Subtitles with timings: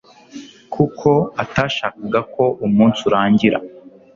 [0.73, 1.09] kuko
[1.43, 3.57] atashakaga ko umunsi urangira